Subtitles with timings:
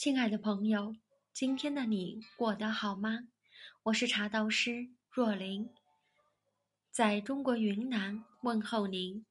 [0.00, 0.94] 亲爱的朋友，
[1.32, 3.18] 今天的你过得好吗？
[3.82, 5.74] 我是茶道师若琳，
[6.92, 9.26] 在中国云南问候您，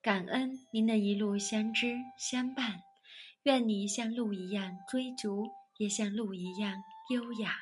[0.00, 2.84] 感恩您的一路相知相伴，
[3.42, 7.56] 愿你像鹿一样追逐，也像鹿一样优雅。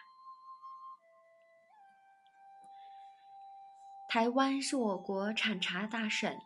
[4.10, 6.38] 台湾是我国产茶大省，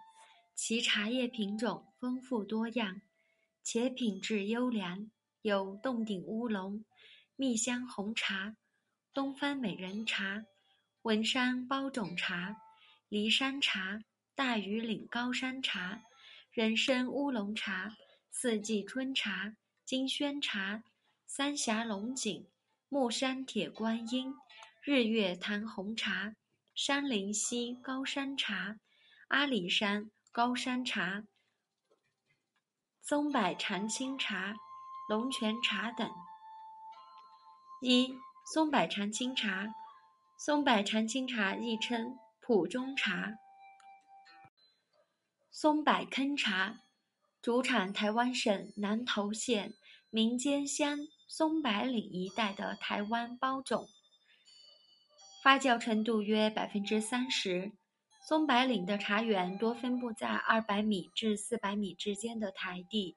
[0.55, 3.03] 其茶叶品种丰富多样，
[3.65, 5.11] 且品质优良，
[5.43, 6.85] 有洞顶乌龙、
[7.37, 8.57] 蜜香红茶。
[9.15, 10.43] 东方美人茶、
[11.03, 12.57] 文山包种茶、
[13.11, 14.03] 骊山茶、
[14.35, 16.03] 大庾岭高山茶、
[16.51, 17.95] 人参乌龙茶、
[18.31, 20.83] 四季春茶、金萱茶、
[21.27, 22.49] 三峡龙井、
[22.89, 24.33] 木山铁观音、
[24.83, 26.35] 日月潭红茶、
[26.75, 28.79] 山林溪高山茶、
[29.29, 31.27] 阿里山高山茶、
[33.03, 34.55] 松柏长青茶、
[35.09, 36.11] 龙泉茶等。
[37.81, 38.15] 一
[38.53, 39.75] 松柏长青茶，
[40.39, 43.35] 松柏长青茶亦称普中茶、
[45.51, 46.77] 松柏坑茶，
[47.41, 49.75] 主产台湾省南投县
[50.11, 53.89] 民间乡松柏岭一带的台湾包种，
[55.43, 57.73] 发酵程度约百分之三十。
[58.29, 63.17] 松柏岭的茶园多分布在二百米至四百米之间的台地，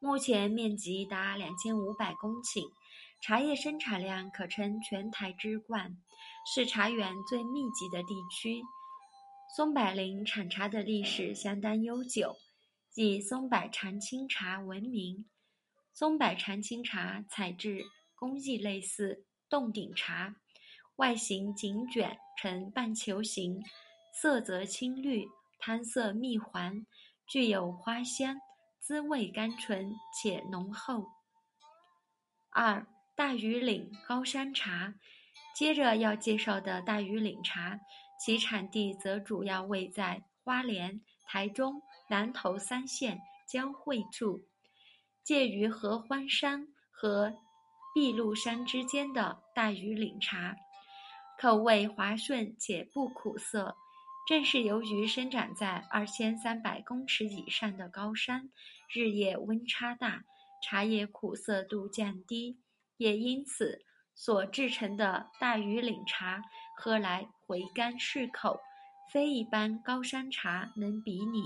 [0.00, 2.70] 目前面积达两千五百公顷。
[3.20, 5.98] 茶叶生产量可称全台之冠，
[6.54, 8.62] 是茶园最密集的地区。
[9.56, 12.36] 松柏林产茶的历史相当悠久，
[12.94, 15.28] 以松柏长青茶闻名。
[15.92, 20.36] 松柏长青茶采制工艺类似洞顶茶，
[20.94, 23.60] 外形紧卷呈半球形，
[24.14, 25.26] 色泽青绿，
[25.58, 26.86] 汤色蜜黄，
[27.26, 28.36] 具有花香，
[28.80, 31.06] 滋味甘醇且浓厚。
[32.50, 32.86] 二。
[33.16, 34.94] 大禹岭高山茶，
[35.56, 37.80] 接着要介绍的大禹岭茶，
[38.24, 44.46] 其产地则主要位在花莲、台中、南投三县交汇处，
[45.24, 47.34] 介于合欢山和
[47.92, 50.54] 碧露山之间的大禹岭茶，
[51.40, 53.76] 口味滑顺且不苦涩。
[54.28, 58.48] 正是由于生长在二千三百公尺以上的高山，
[58.92, 60.24] 日夜温差大，
[60.62, 62.58] 茶叶苦涩度降低。
[62.96, 63.84] 也因此，
[64.14, 66.42] 所制成的大庾岭茶
[66.76, 68.60] 喝来回甘适口，
[69.12, 71.44] 非一般高山茶能比拟。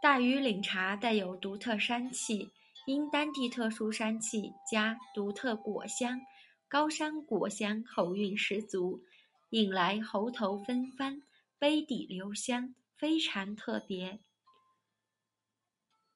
[0.00, 2.50] 大庾岭茶带有独特山气，
[2.86, 6.20] 因当地特殊山气加独特果香，
[6.68, 9.04] 高山果香喉韵十足，
[9.50, 11.20] 引来喉头芬芳，
[11.58, 14.18] 杯底留香，非常特别。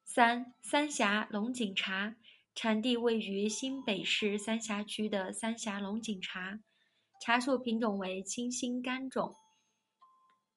[0.06, 2.14] 三三峡龙井茶。
[2.54, 6.60] 产地位于新北市三峡区的三峡龙井茶，
[7.20, 9.34] 茶树品种为清新干种。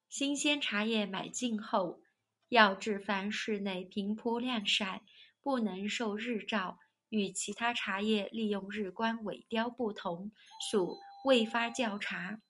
[0.08, 2.00] 新鲜茶叶买进后，
[2.48, 5.02] 要置放室内平铺晾晒，
[5.42, 6.78] 不能受日照。
[7.10, 10.32] 与其他茶叶利用日光萎凋不同，
[10.70, 10.96] 属
[11.26, 12.40] 未发酵茶。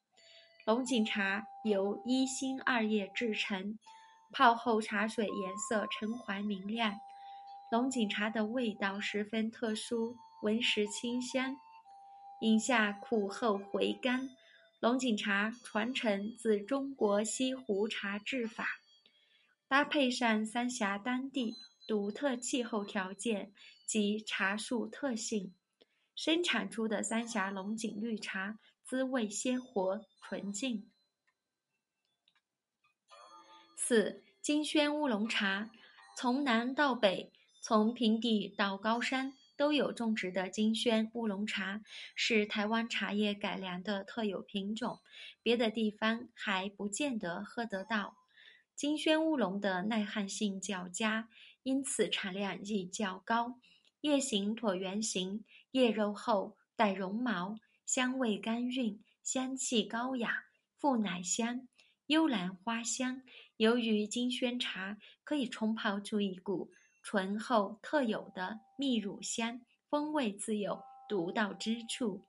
[0.65, 3.81] 龙井茶由一心二叶制成，
[4.33, 6.95] 泡后茶水颜色橙黄明亮。
[7.71, 11.57] 龙井茶的味道十分特殊，闻时清香，
[12.41, 14.29] 饮下苦后回甘。
[14.81, 18.67] 龙井茶传承自中国西湖茶制法，
[19.69, 21.55] 搭配上三峡当地
[21.87, 23.53] 独特气候条件
[23.87, 25.55] 及茶树特性，
[26.17, 30.91] 生产出的三峡龙井绿茶滋味鲜活纯净。
[33.91, 35.69] 四金萱乌龙茶，
[36.17, 37.33] 从南到北。
[37.61, 41.83] 从平地到高山都有种植的金萱乌龙茶，
[42.15, 45.01] 是台湾茶叶改良的特有品种，
[45.43, 48.15] 别的地方还不见得喝得到。
[48.77, 51.29] 金萱乌龙的耐旱性较佳，
[51.65, 53.59] 因此产量亦较高。
[54.03, 60.45] 叶形椭圆形，叶肉厚，带绒毛，香味甘韵，香气高雅，
[60.79, 61.67] 富奶香，
[62.07, 63.23] 幽兰花香。
[63.61, 66.73] 由于金萱茶可以冲泡出一股。
[67.03, 69.61] 醇厚特有的蜜乳香，
[69.91, 72.25] 风味自有独到之处。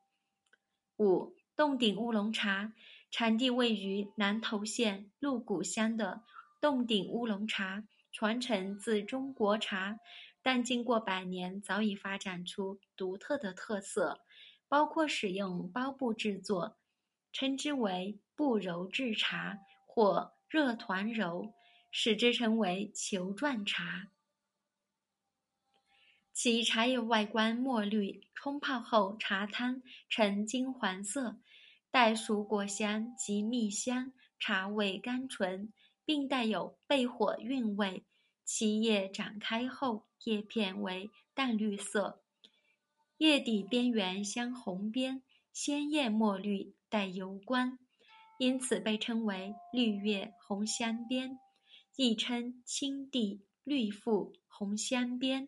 [0.97, 2.73] 五洞顶乌龙茶，
[3.11, 6.21] 产地位于南投县鹿谷乡的
[6.59, 9.99] 洞顶乌龙茶，传承自中国茶，
[10.41, 14.19] 但经过百年，早已发展出独特的特色，
[14.67, 16.77] 包括使用包布制作，
[17.31, 21.53] 称之为布揉制茶或热团揉，
[21.91, 24.09] 使之成为球状茶。
[26.33, 31.39] 其茶叶外观墨绿，冲泡后茶汤呈金黄色，
[31.89, 35.71] 带熟果香及蜜香，茶味甘醇，
[36.03, 38.03] 并带有焙火韵味。
[38.43, 42.21] 其叶展开后，叶片为淡绿色，
[43.19, 45.23] 叶底边缘镶红边，
[45.53, 47.79] 鲜艳墨绿，带油光，
[48.41, 51.37] 因此被称为绿叶红镶边，
[51.95, 55.47] 亦称青地绿腹红镶边。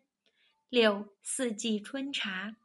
[0.70, 2.56] 六四季春茶，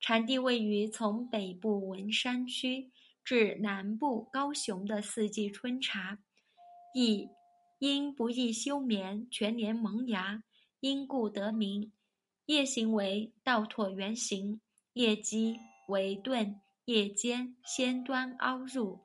[0.00, 2.90] 产地位于从北部文山区
[3.22, 6.18] 至南部高雄的四季春茶，
[6.94, 7.28] 亦
[7.78, 10.42] 因不易休眠，全年萌芽，
[10.80, 11.92] 因故得名。
[12.46, 14.62] 叶形为倒椭圆形，
[14.94, 15.58] 叶基
[15.88, 19.00] 为钝，叶尖先端凹入，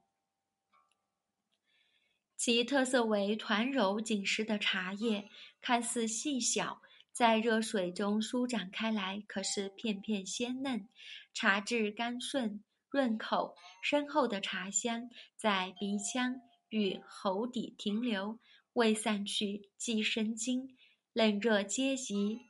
[2.38, 5.28] 其特色为团柔紧实的茶叶，
[5.60, 6.82] 看似细小。
[7.12, 10.88] 在热水中舒展开来，可是片片鲜嫩，
[11.34, 16.40] 茶质甘顺润口，深厚的茶香在鼻腔
[16.70, 18.38] 与喉底停留，
[18.74, 20.78] 未散去即生津。
[21.12, 22.42] 冷热皆宜。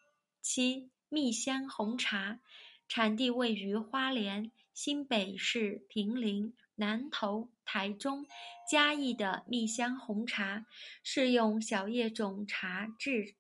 [0.42, 2.42] 七蜜香红茶，
[2.90, 8.26] 产地位于花莲、新北市平林、南投、台中、
[8.72, 10.66] 嘉义的蜜香红茶，
[11.04, 13.36] 是用小叶种茶制。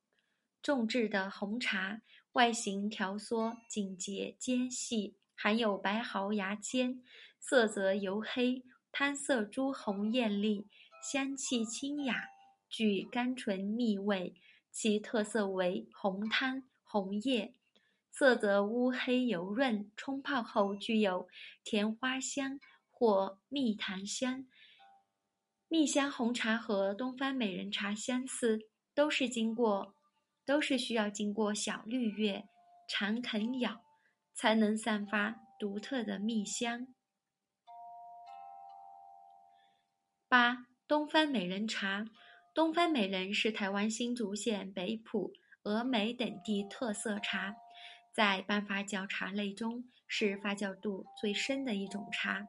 [0.61, 2.01] 种制的红茶，
[2.33, 7.01] 外形条缩紧结尖细，含有白毫芽尖，
[7.39, 10.67] 色泽黝黑，汤色朱红艳丽，
[11.01, 12.25] 香气清雅，
[12.67, 14.35] 具甘醇蜜味。
[14.69, 17.55] 其特色为红汤红叶，
[18.11, 21.29] 色泽乌黑油润，冲泡后具有
[21.63, 22.59] 甜花香
[22.97, 24.47] 或蜜糖香。
[25.67, 28.57] 蜜香红茶和东方美人茶相似，
[28.95, 29.93] 都是经过。
[30.45, 32.47] 都是需要经过小绿叶
[32.87, 33.81] 长啃咬，
[34.33, 36.87] 才能散发独特的蜜香。
[40.29, 42.05] 八东方美人茶，
[42.53, 45.33] 东方美人是台湾新竹县北埔、
[45.63, 47.53] 峨眉等地特色茶，
[48.15, 52.47] 在半发酵茶类中是发酵度最深的一种茶，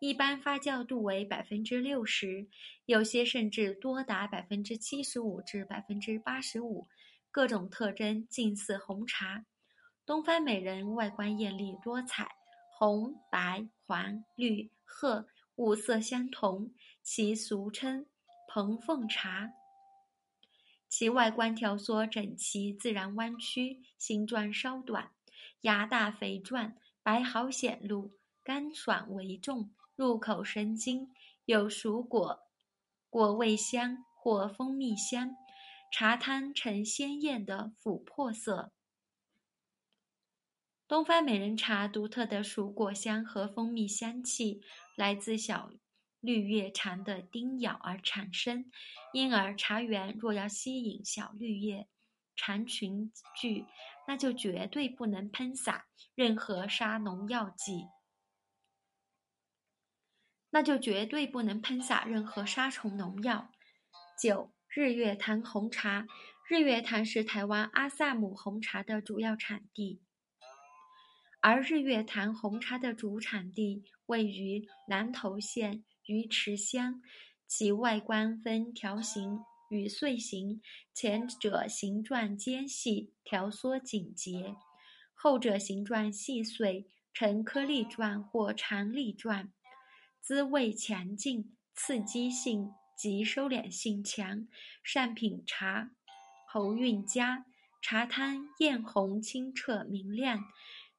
[0.00, 2.46] 一般发酵度为百分之六十，
[2.86, 6.86] 有些甚至多达百分之七十五至百分之八十五。
[7.30, 9.44] 各种特征近似红茶，
[10.06, 12.28] 东方美人外观艳丽多彩，
[12.78, 16.72] 红、白、黄、绿、褐五色相同，
[17.02, 18.06] 其俗称
[18.48, 19.52] 蓬凤茶。
[20.88, 25.10] 其外观条索整齐，自然弯曲，形状稍短，
[25.62, 28.12] 芽大肥壮，白毫显露，
[28.42, 31.12] 干爽为重，入口生津，
[31.44, 32.42] 有熟果
[33.10, 35.34] 果味香或蜂蜜香。
[35.90, 38.72] 茶汤呈鲜艳的琥珀色。
[40.86, 44.60] 东方美人茶独特的熟果香和蜂蜜香气，
[44.94, 45.72] 来自小
[46.20, 48.70] 绿叶蝉的叮咬而产生，
[49.12, 51.88] 因而茶园若要吸引小绿叶
[52.36, 53.66] 蝉群聚，
[54.06, 57.86] 那就绝对不能喷洒任何杀农药剂，
[60.50, 63.50] 那就绝对不能喷洒任何杀虫农药。
[64.20, 64.52] 九。
[64.70, 66.06] 日月潭红茶，
[66.46, 70.02] 日月潭是台湾阿萨姆红茶的主要产地，
[71.40, 77.00] 而日月潭红茶的主产地位于南投县鱼池乡，
[77.48, 79.40] 其外观分条形
[79.70, 80.60] 与穗形，
[80.94, 84.54] 前者形状尖细，条缩紧结；
[85.14, 89.50] 后者形状细碎，呈颗粒状或长粒状，
[90.28, 92.74] 滋味强劲，刺激性。
[92.94, 94.46] 及收敛性强，
[94.82, 95.90] 善品茶，
[96.46, 97.46] 喉韵佳，
[97.80, 100.44] 茶汤艳红清澈明亮，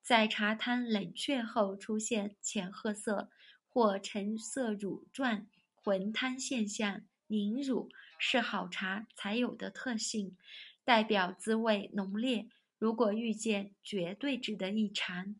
[0.02, 3.30] 在茶汤冷却后出现浅褐色
[3.68, 5.46] 或橙色乳状
[5.76, 10.36] 浑汤现象，凝乳是好茶才有的特性，
[10.84, 12.48] 代表滋味浓烈，
[12.80, 15.36] 如果遇见，绝对值得一尝。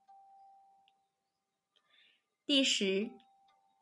[2.46, 3.10] 第十，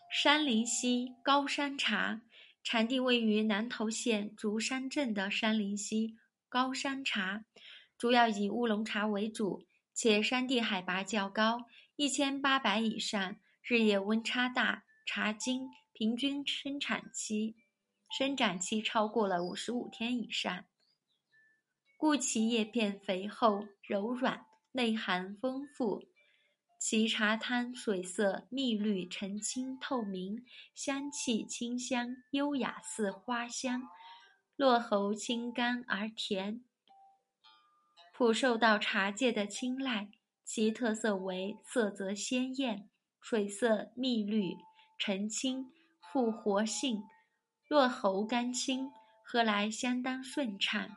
[0.09, 2.21] 山林溪高山茶。
[2.63, 6.17] 产地位于南投县竹山镇的山林溪
[6.49, 7.45] 高山茶，
[7.97, 11.59] 主要以乌龙茶为主，且山地海拔较高，
[11.95, 17.55] 一千八百以上，日夜温差大，茶茎平均生产期
[18.17, 20.65] 生长期超过了五十五天以上，
[21.95, 26.03] 故其叶片肥厚柔软，内涵丰富。
[26.89, 33.89] 其茶汤水色蜜绿澄清透明，香气清香优雅似花香，
[34.55, 36.63] 落喉清甘而甜，
[38.13, 40.07] 普受到茶界的青睐。
[40.45, 42.89] 其特色为色泽鲜艳，
[43.19, 44.55] 水色蜜绿，
[44.97, 47.03] 澄清，富活性，
[47.67, 48.89] 落喉甘清，
[49.25, 50.95] 喝来相当顺畅。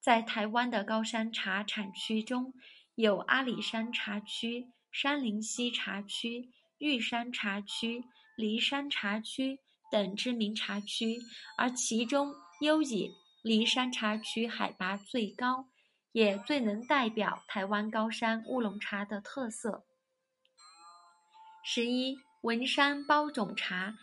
[0.00, 2.54] 在台湾的高山茶产区中，
[2.94, 8.04] 有阿里山茶区、山林溪茶区、玉山茶区、
[8.36, 9.58] 梨山茶区
[9.90, 11.18] 等知名茶区，
[11.56, 13.10] 而其中尤以
[13.42, 15.66] 梨山茶区海拔最高。
[16.12, 19.86] 也最能代表台湾高山乌龙茶的特色。
[21.64, 23.94] 十一，文山包种茶。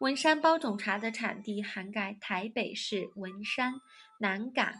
[0.00, 3.74] 文山包种茶的产地涵盖台北市文山、
[4.20, 4.72] 南港、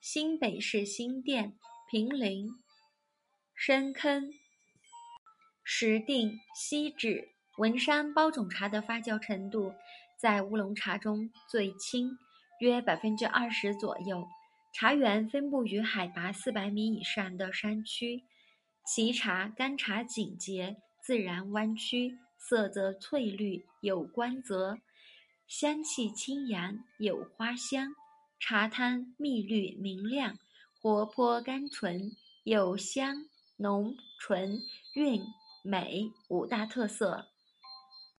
[0.00, 1.56] 新北市新店、
[1.88, 2.48] 平林、
[3.54, 4.32] 深坑、
[5.64, 7.28] 石碇、西址。
[7.58, 9.74] 文山包种茶的发酵程度
[10.18, 12.16] 在乌龙茶中最轻，
[12.60, 14.26] 约百分之二十左右。
[14.72, 18.22] 茶园分布于海拔四百米以上的山区，
[18.86, 24.78] 其茶干茶紧结，自然弯曲，色泽翠绿，有光泽，
[25.46, 27.94] 香气清扬，有花香。
[28.40, 30.38] 茶汤蜜绿明亮，
[30.80, 32.10] 活泼甘醇，
[32.44, 33.26] 有香、
[33.58, 34.58] 浓、醇、
[34.94, 35.22] 韵、
[35.62, 37.31] 美五大特色。